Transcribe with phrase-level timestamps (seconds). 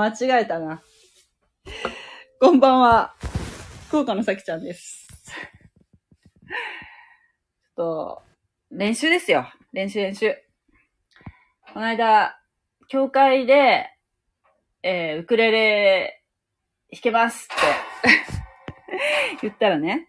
[0.00, 0.80] 間違えたな。
[2.40, 3.14] こんばんは。
[3.88, 5.06] 福岡のさきちゃんです。
[7.76, 8.22] ちょっと、
[8.70, 9.46] 練習ですよ。
[9.74, 10.34] 練習練習。
[11.74, 12.40] この間、
[12.88, 13.90] 教会で、
[14.82, 16.22] えー、ウクレレ
[16.90, 17.56] 弾けますっ
[18.08, 20.08] て 言ったらね、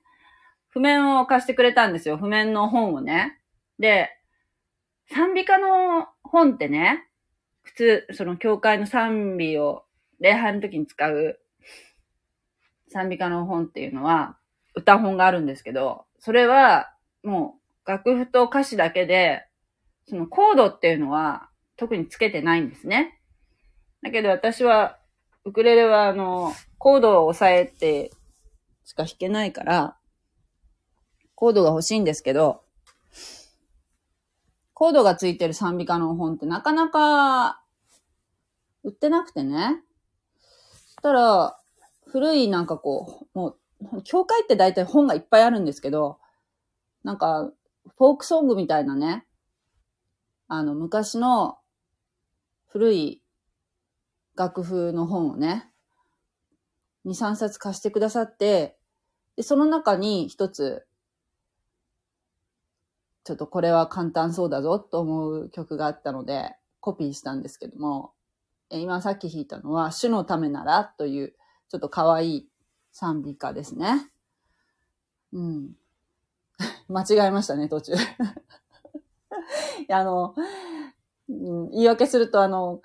[0.69, 2.15] 譜面を貸してくれたんですよ。
[2.15, 3.41] 譜面の本をね。
[3.77, 4.09] で、
[5.09, 7.09] 賛美歌の本ってね、
[7.63, 9.85] 普通、その教会の賛美を
[10.19, 11.39] 礼拝の時に使う
[12.89, 14.37] 賛美歌の本っていうのは
[14.75, 19.45] 歌本があるんですけど、それはもう楽譜と歌詞だけで、
[20.07, 23.19] そのコードっていうのは特につけてないんですね。
[24.01, 24.97] だけど私は、
[25.43, 28.11] ウクレレはあの、コードを押さえて
[28.83, 29.97] しか弾けないから、
[31.35, 32.63] コードが欲しいんですけど、
[34.81, 37.61] コードがついてる賛美歌の本ってなかなか
[38.83, 39.83] 売ってなくてね。
[40.87, 41.59] そしたら、
[42.07, 43.57] 古いなんかこう、も
[43.93, 46.17] う、教会って大体本がいっぱいあるんですけど、
[47.03, 47.51] なんか、
[47.95, 49.27] フォークソングみたいなね、
[50.47, 51.59] あの、昔の
[52.65, 53.21] 古い
[54.35, 55.69] 楽譜の本をね、
[57.05, 58.79] 2、3冊貸してくださって、
[59.35, 60.87] で、その中に一つ、
[63.23, 68.13] ちょっとこれは簡単そうだぞと思う曲があったので、コピーしたんですけども、
[68.69, 71.33] え今さっき弾いたのは、主のためならという、
[71.69, 72.49] ちょっと可愛い
[72.91, 74.09] 賛美歌ですね。
[75.33, 75.75] うん。
[76.89, 77.93] 間違えましたね、途中。
[79.89, 80.33] あの、
[81.29, 82.81] うん言い訳すると、あの、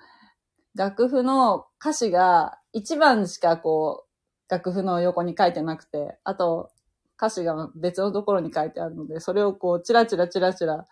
[0.75, 6.71] 楽譜の歌詞が1番しかこう、楽譜の横に書いてなくて、あと、
[7.17, 10.85] 歌詞が別のところに書いてあるので、それをこう、チラチラチラチラ、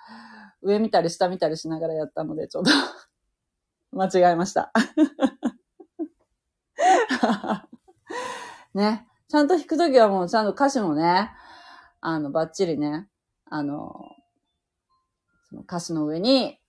[0.61, 2.71] 上見たり下見たりしながらやったので、ちょっと
[3.95, 4.71] 間違えました。
[8.73, 9.07] ね。
[9.27, 11.31] ちゃんと弾くときはもうちゃんと歌詞もね、
[12.01, 13.07] あの、バッチリね、
[13.45, 13.93] あの、
[15.49, 16.59] その歌詞の上に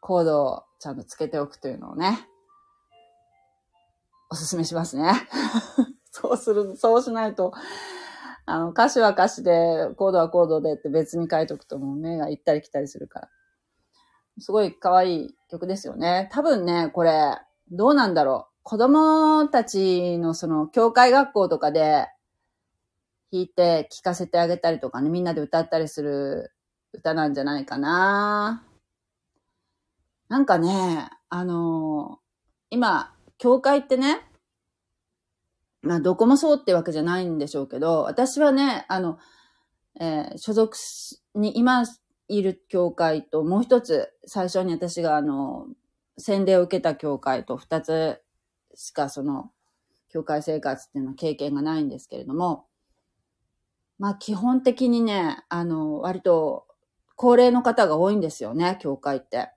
[0.00, 2.26] コードをちゃんとつけておくというのをね、
[4.30, 5.12] おすすめしますね。
[6.10, 7.52] そうする、そうしないと、
[8.46, 13.28] あの、歌詞は歌詞で、コードはコードでって別に書いとくともう目が行ったり来たりするから。
[14.38, 16.28] すごい可愛い曲ですよね。
[16.32, 17.38] 多分ね、これ、
[17.70, 18.52] どうなんだろう。
[18.64, 22.08] 子供たちのその、教会学校とかで
[23.32, 26.52] 弾いて聴かせてあげたりとかね、みんなで歌ったりする
[26.92, 28.64] 歌なんじゃないかな。
[30.28, 32.18] なんかね、あの
[32.70, 34.20] 今、教会ってね、
[35.82, 39.18] まあ、どこもそうってわけじゃないんでしょうけど、私はね、あの、
[40.00, 41.84] えー所属しに、今
[42.28, 45.66] いる教会と、もう一つ、最初に私があの、
[46.18, 48.22] 洗礼を受けた教会と二つ
[48.74, 49.50] しかその、
[50.08, 52.66] 教会生活っていうのは経験がないんですけれども、
[53.98, 56.66] まあ基本的にね、あの、割と
[57.16, 59.50] 高齢の方が多いんですよね、教会って。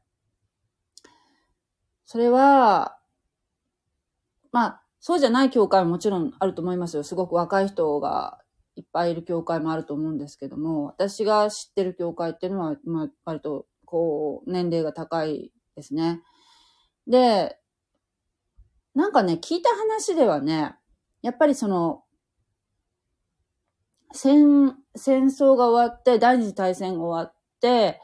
[2.06, 2.98] それは、
[4.51, 7.04] まあ、そうじゃない教会ももちろんあると思いますよ。
[7.04, 8.40] すごく若い人が
[8.75, 16.24] いっぱいいる教会もあると思うんですけども、私が知ってる教会っていうのは、まあ、割と、こう、年齢が高いですね。
[17.06, 17.56] で、
[18.96, 20.74] なんかね、聞いた話ではね、
[21.22, 22.01] やっぱりその、
[24.12, 28.01] 戦、戦争が終わって、第二次大戦が終わって、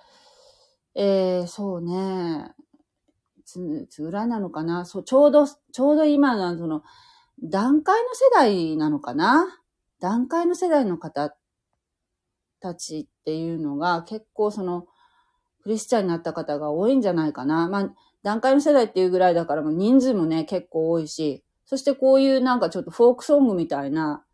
[0.94, 2.54] えー、そうね、
[3.52, 4.86] つ、つぐらいなのかな？
[4.86, 6.84] そう、ちょうど、ちょうど今のその、
[7.44, 9.46] 段階の世代なのかな？
[10.00, 11.36] 段階の世代の方
[12.60, 14.88] たちっていうのが結構その、
[15.64, 17.68] クリスチャンになった方が多いんじゃないかな？
[17.68, 17.90] まあ、
[18.24, 24.26] 段階の世代っていうぐらいだから、も人数もね、結構多いし、そしてこういうなんかちょっとフォークソングみたいな、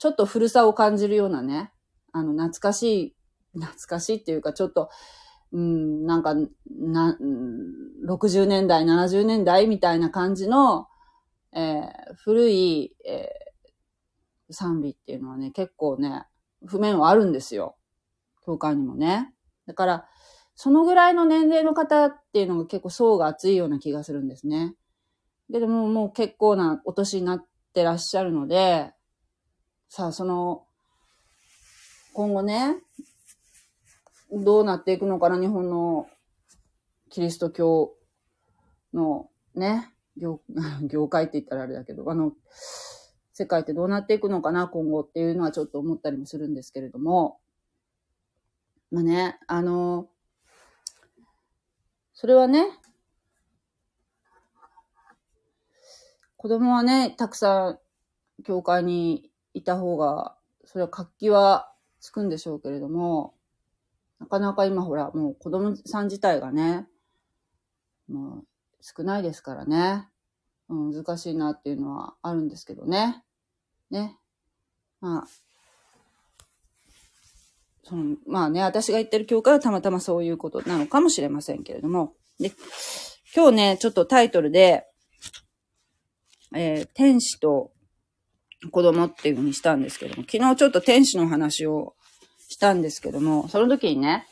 [0.00, 1.72] ちょっと古さを感じるようなね、
[2.12, 3.14] あの、懐かしい、
[3.54, 4.88] 懐かしいっていうか、ちょっと、
[5.52, 7.16] うん、なんか、な、
[8.06, 10.86] 60年代、70年代みたいな感じの、
[11.54, 13.48] えー古い、えー
[14.50, 16.24] 賛美っていうのはね、結構ね、
[16.66, 17.76] 譜面はあるんですよ。
[18.44, 19.32] 教会にもね。
[19.66, 20.08] だから、
[20.54, 24.74] そのぐらいの年齢の方っていうのが結構層が厚いような気がするんですね。
[25.50, 28.92] でももう結構なお年になってらっしゃるので、
[29.88, 30.64] さあその、
[32.12, 32.76] 今後ね、
[34.30, 36.08] どうなっていくのかな、日本の
[37.10, 37.94] キリスト教
[38.92, 40.40] のね、業
[40.86, 42.32] 業界って言ったらあれだけど、あの、
[43.32, 47.40] 世界ってどうなっていくのかな、今後っていうのはちょっと思ったりもするんですけれども、
[48.90, 50.08] まあね、あの、
[52.14, 52.66] それはね、
[56.36, 57.78] 子供はね、たくさん
[58.44, 63.34] 教会にいた方が、それは活気はつくんでしょうけれども、
[64.20, 66.86] なかなか今ほら、もう子供さん自体がね、
[68.08, 68.44] もう
[68.80, 70.08] 少ないですからね。
[70.68, 73.22] うん、難しいなっていうのはあるんですけどね。
[73.90, 74.18] ね。
[75.00, 75.26] まあ、
[77.84, 82.14] その、まあね、私が言ってる教会はたまたまそういうことなのかもしれませんけれども。
[82.38, 82.52] で、
[83.34, 84.86] 今日ね、ちょっとタイトルで、
[86.54, 87.72] えー、天使と
[88.70, 91.94] 子供っていう風にしたんですけども、昨日ちょっと天使の話を
[92.48, 94.26] したんですけども、その時にね、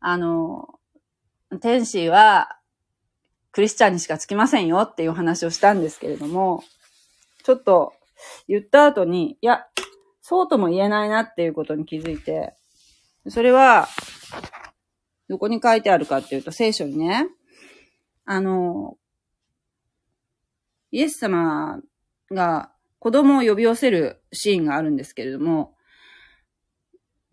[0.00, 0.68] あの、
[1.60, 2.58] 天使は
[3.52, 6.64] クリスチャンにしかつきませんよっていう話をしたんですけれども、
[7.44, 7.92] ちょっと
[8.48, 9.66] 言った後に、いや、
[10.22, 12.54] そうとも言えないなっていうことに気づいて、
[13.28, 13.86] それは、
[15.28, 17.28] どこに書いてあるかっていうと、聖書にね、
[18.24, 18.96] あの、
[20.90, 21.80] イエス様
[22.30, 25.71] が子供を呼び寄せるシーンがあるんですけれども、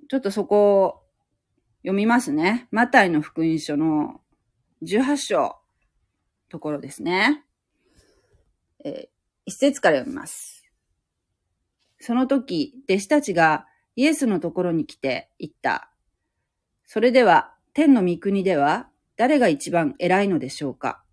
[0.10, 1.04] ちょっとそこを
[1.84, 2.68] 読みますね。
[2.72, 4.22] マタイの福音書の
[4.82, 5.56] 18章、
[6.50, 7.46] ところですね。
[8.84, 9.10] えー、
[9.46, 10.68] 一節から読みます。
[12.00, 15.92] その時、弟子たちがイエスのところに来て言った。
[16.88, 21.04] それでは、天の御国では誰が一番偉いのでしょうか？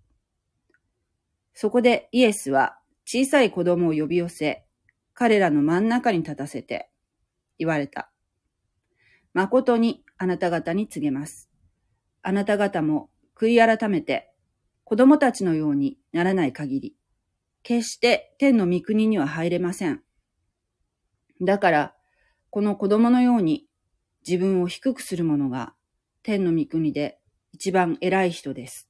[1.52, 4.64] そこでイエスは小さい子供を呼び寄せ、
[5.12, 6.88] 彼らの真ん中に立たせて
[7.58, 8.10] 言われた。
[9.37, 11.50] 誠にあなた方に告げます。
[12.23, 14.31] あなた方も悔い改めて
[14.83, 16.97] 子供たちのようにならない限り、
[17.62, 20.00] 決して天の御国には入れません。
[21.43, 21.95] だから、
[22.49, 23.66] この子供のように
[24.26, 25.75] 自分を低くする者が
[26.23, 27.19] 天の御国で
[27.52, 28.88] 一番偉い人です。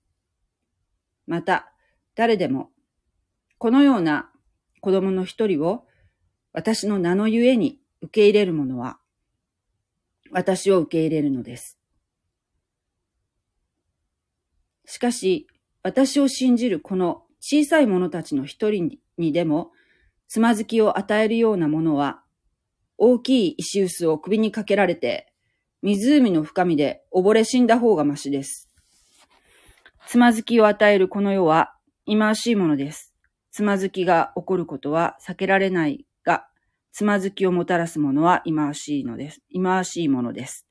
[1.27, 1.73] また、
[2.15, 2.71] 誰でも、
[3.59, 4.31] このような
[4.81, 5.89] 子供の一人を
[6.53, 9.01] 私の名のゆえに受け入れる者は、
[10.31, 11.79] 私を受け入れるのです。
[14.85, 15.47] しかし、
[15.83, 19.73] 私を信じるこの小さい者たちの一人にでも、
[20.29, 22.23] つまずきを与えるようなものは、
[22.99, 25.33] 大きい石臼を首にかけられて、
[25.83, 28.71] 湖の深みで溺れ死んだ方がましです。
[30.09, 31.75] つまずきを与えるこの世は、
[32.07, 33.13] 忌まわしいものです。
[33.51, 36.07] つまずきが起こることは避けられない、
[36.97, 39.43] つまずきをもたらすものは忌まわしいのです。
[39.51, 40.67] 忌まわしいものです。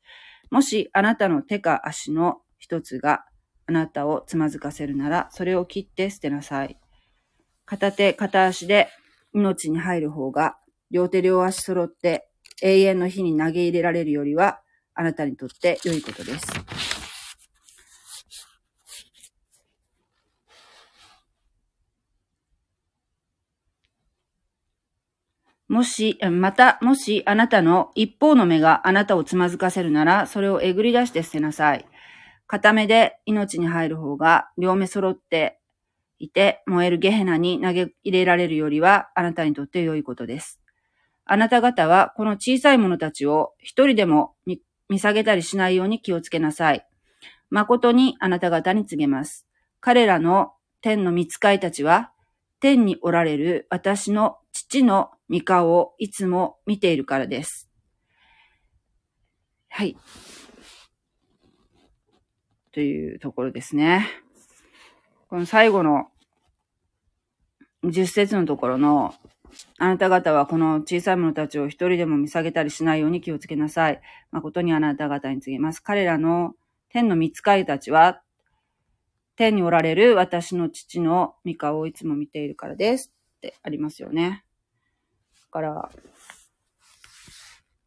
[0.50, 3.26] もしあなたの手か足の一つが
[3.68, 6.80] あなたをつまずかせるなら、それを切って捨てなさい。
[7.68, 8.88] 片手片足で
[9.36, 10.58] 命に入る方が、
[10.90, 12.28] 両手両足揃って
[12.64, 14.62] 永遠の火に投げ入れられるよりは、
[14.96, 16.48] あなたにとって良いことです。
[25.68, 31.86] もし、また、もしあなたの一方の目があなたをつまずかせるなら、それをえぐり出して捨てなさい。
[32.48, 35.60] 片目で命に入る方が両目揃って
[36.20, 40.62] いて燃えるゲヘナに投げ入れられるよりはあなたにとって良いことです。
[41.26, 46.86] あなた方はこの小さい者たちを一人でも見下げたりしないように気をつけなさい。
[47.50, 49.48] 誠にあなた方に告げます。
[49.80, 52.12] 彼らの天の見使いたちは
[52.60, 57.70] 天におられる私の父の御顔をいつも見ているからです。
[59.70, 59.98] はい。
[62.72, 64.08] というところですね。
[65.30, 66.08] この最後の
[67.84, 69.14] 10節のところの、
[69.78, 74.02] あなた方はこの小さい者たちを一人でも見下げたりしないように気をつけなさい。
[74.32, 75.82] 誠にあなた方に告げます。
[75.82, 76.54] 彼らの
[76.90, 78.22] 天の見つかりたちは、
[79.36, 84.46] 天におられる私の父の御顔をいつも見ているからですってありますよね。
[85.56, 85.90] だから、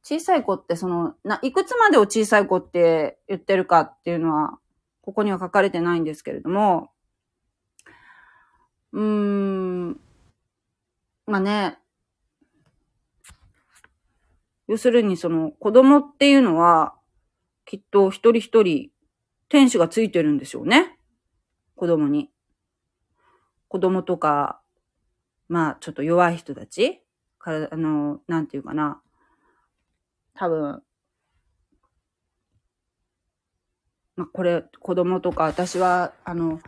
[0.03, 4.59] 小さい子ってその、な、いくつまでを小さい子って言ってるかっていうのは
[5.03, 6.91] ここには書かれてないんですけれども、
[8.93, 10.01] うーん、
[11.27, 11.77] まあね、
[14.67, 16.95] 要するにその子供っていうのは、
[17.67, 18.89] きっと一人一人
[19.51, 20.99] 天使がついてるんでしょうね。
[21.77, 22.31] 子供に。
[23.69, 24.63] 子供とか、
[25.49, 27.03] まあちょっと弱い人たち
[27.39, 29.01] から、あの、なんていうかな。
[30.35, 30.83] 多分、
[34.17, 36.61] まあ、これ、子供とか、私は、あの、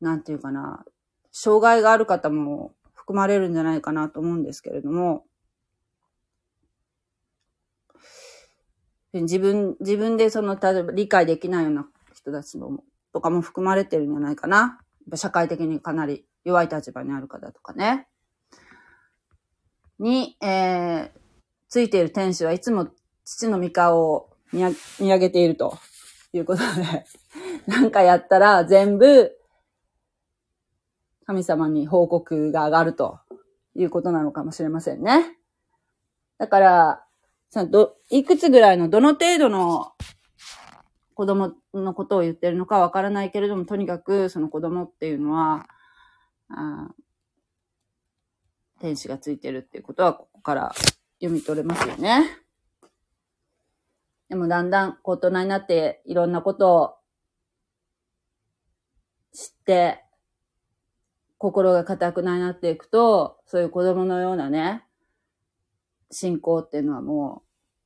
[0.00, 0.84] なんていうかな、
[1.32, 5.24] 障害がある方も含まれるんじゃないかなと思うんですけれども、
[9.12, 14.80] 自分、自分でその、例えば理解できないような人たちも、とかも含まれてるんじゃないかな。
[15.14, 18.06] 社会的にかなり弱い立場にある方とかね。
[20.00, 21.10] に、えー、
[21.68, 22.88] ついている天使はいつも
[23.24, 24.64] 父の御顔を見
[25.08, 25.78] 上げていると。
[26.32, 27.04] いうことで、
[27.66, 29.36] なんかやったら全部
[31.26, 33.18] 神様に報告が上がると。
[33.74, 35.38] いうことなのかもしれませんね。
[36.38, 37.04] だから、
[37.50, 39.92] さど、いくつぐらいの、どの程度の
[41.14, 45.66] 子供のことを言ってるのかわからないけれども、とにかくその子供っていうのは、
[46.48, 46.88] あ
[48.80, 50.72] 天使がついてるっていうことは、ここから
[51.20, 52.24] 読み取れますよね。
[54.28, 56.94] でもだんだん大人になっていろんなことを
[59.32, 60.04] 知って、
[61.36, 64.84] 心が固くなになっていくと、そういう子供のようなね、
[66.10, 67.42] 信仰っていうのはも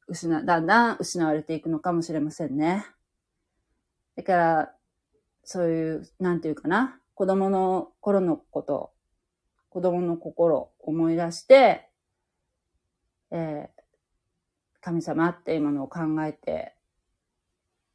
[0.09, 2.85] う、失、だんだん失われていくのかもしれませんね。
[4.17, 4.75] だから、
[5.45, 8.93] そういう、なんていうかな、子供の頃のこと、
[9.71, 11.89] 子供の心思い出して、
[13.31, 13.83] えー、
[14.81, 16.75] 神様っていうものを考えて、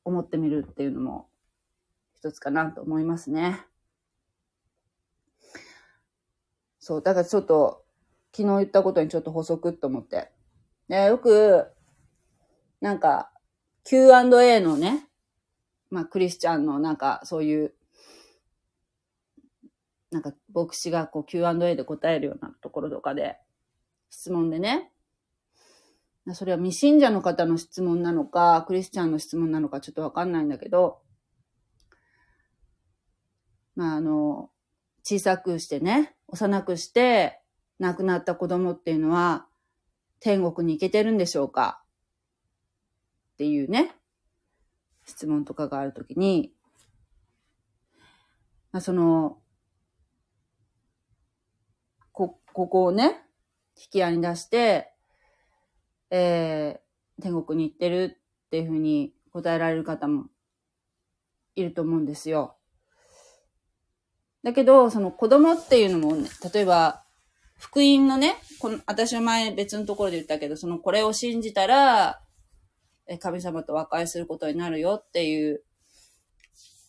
[0.03, 1.27] 思ってみるっていうのも
[2.15, 3.61] 一つかなと思いますね。
[6.79, 7.85] そう、だからちょっと、
[8.35, 10.31] 昨日言ったことにちょっと補足と思って。
[10.87, 11.67] でよく、
[12.81, 13.31] なんか、
[13.83, 15.07] Q&A のね、
[15.89, 17.73] まあ、クリスチャンのなんか、そういう、
[20.11, 23.37] なんか、牧師がこう Q&A で答えるようなところとかで、
[24.09, 24.91] 質問でね、
[26.33, 31.01] それは未信者の方の質問なのか、クリスチャンの質問なのかちょっとわかんないんだけど、
[33.75, 34.49] まあ、あの、
[35.03, 37.39] 小さくしてね、幼くして
[37.79, 39.47] 亡くなった子供っていうのは、
[40.19, 41.81] 天国に行けてるんでしょうか
[43.33, 43.95] っていうね、
[45.05, 46.53] 質問とかがあるときに、
[48.71, 49.39] まあ、その、
[52.59, 53.21] こ、こをね、
[53.77, 54.91] 引き合いに出して、
[56.09, 60.25] えー、天国に行ってるっていうふうに答えられる方も
[61.55, 62.55] いると思うんですよ。
[64.43, 67.03] だけど、その子供っていうのもね、例えば、
[67.57, 72.21] 福音のね、この、私は前別のところで言ったけど、そのこれを信じたら、
[73.19, 75.63] 神様と和解することになるよっていう、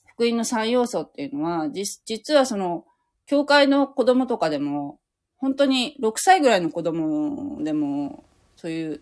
[0.06, 2.84] 福音の3要素っていうのは、実はその、
[3.26, 5.00] 教会の子供とかでも、
[5.40, 8.24] 本当に6歳ぐらいの子供でも、
[8.56, 9.00] そういう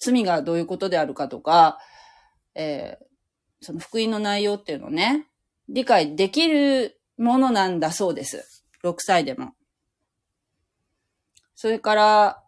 [0.00, 1.78] 罪がどういうことであるかとか、
[2.54, 3.04] えー、
[3.60, 5.28] その福音の内容っていうのをね、
[5.68, 8.64] 理解できるものなんだそうです。
[8.82, 9.52] 6歳でも。
[11.54, 12.42] それから、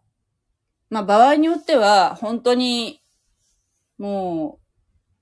[0.89, 3.01] まあ場合によっては、本当に、
[3.97, 4.63] もう、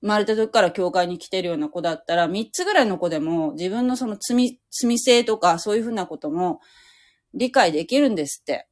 [0.00, 6.60] 生まれた時から教会に来てるような子だったら、3つぐらいの子でも自分のその罪、罪性とかそういうふうなことも
[7.34, 8.68] 理解できるんですって。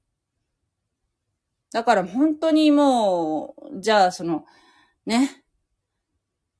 [1.72, 4.44] だから本当にもう、じゃあその、
[5.06, 5.44] ね、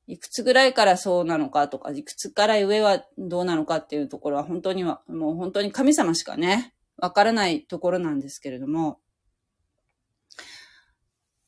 [0.07, 8.99] いくつぐらいからそうなのかとか、いくつから上はどうなのかっていうところは本当には、もう本当に神様しかね、わからないところなんですけれども、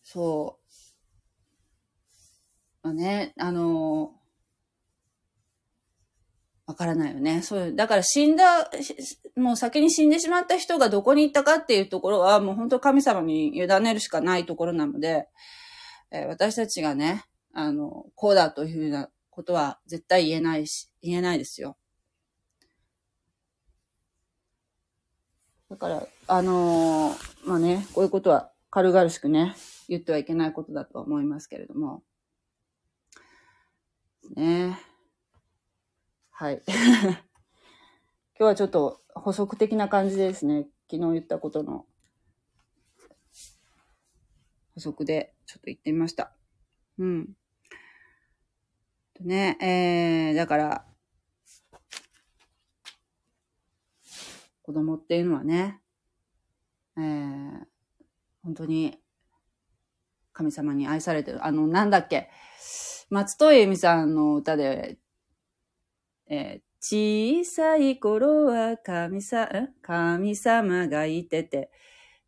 [0.04, 0.64] そう。
[2.84, 4.14] まあね、あの
[6.66, 7.42] わからないよね。
[7.42, 8.70] そういう、だから死んだ、
[9.36, 15.28] もう先に死んでしまった人がどこに行ったかっていうところは、もう本当神様に委ねるしかないところなので、
[16.12, 21.76] えー、私たちがね、あの、こうだというふうなことは絶対言えないし、言えないですよ。
[25.70, 29.56] だから、あのー、まあね、こういうことは軽々しくね、
[29.90, 32.04] 言ってはいけないことだと思いますけれども。
[34.36, 34.80] ね
[36.36, 36.64] はい。
[36.68, 37.16] 今
[38.40, 40.68] 日はちょっと補足的な感じですね。
[40.90, 41.86] 昨日言ったことの
[44.74, 46.36] 補足でちょっと言ってみました。
[46.98, 47.38] うん。
[49.22, 50.88] ね、えー、だから、
[54.64, 55.82] 子供っていうのはね、
[56.98, 57.68] えー、
[58.42, 59.00] 本当に
[60.32, 61.46] 神様に愛されてる。
[61.46, 62.32] あの、なんだっけ、
[63.12, 64.98] 松任谷由実さんの歌で、
[66.34, 69.70] えー、小さい頃は神さ、ん？
[69.84, 71.70] 神様がいてて、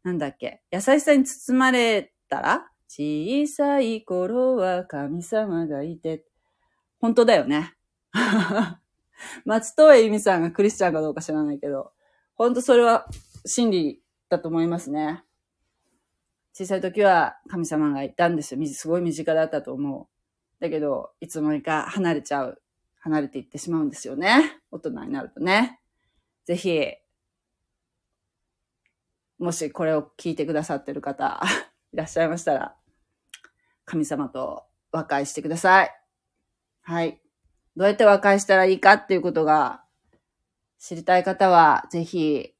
[0.03, 2.71] なんだっけ、優しさに包まれたら？
[2.87, 6.23] 小さい頃は神様がいて、
[6.99, 7.73] 本当だよね。
[9.43, 11.93] 松任谷由実さんがクリスチャンかどうか知らないけど、
[12.35, 13.07] 本当それは
[13.43, 15.23] 真理だと思いますね。
[16.53, 18.65] 小さい時は神様がいたんですよ。
[18.67, 20.07] すごい身近だったと思う。
[20.61, 22.61] だけど、いつの間にか離れちゃう。
[23.05, 24.59] 離れていってしまうんですよね。
[24.71, 25.79] 大人になるとね。
[26.43, 26.81] ぜひ、
[29.37, 31.39] もしこれを聞いてくださってる方、
[31.93, 32.75] いらっしゃいましたら、
[33.85, 35.95] 神様と和解してください。
[36.81, 37.21] はい。
[37.75, 39.85] どうやって和解したらいいかっていうことが
[40.79, 42.55] 知りたい方は、ぜひ、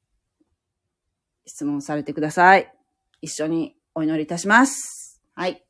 [1.48, 2.72] 質問されてください。
[3.20, 5.24] 一緒にお祈りいたします。
[5.34, 5.66] はい。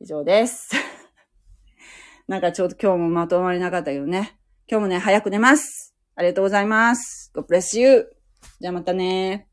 [0.00, 0.70] 以上です。
[2.30, 4.38] なんかちょうど今日もまとまりなかったけどね。
[4.70, 5.96] 今日もね、早く寝ます。
[6.14, 7.32] ありがとうございます。
[7.34, 8.06] God bless you.
[8.60, 9.49] じゃあまたね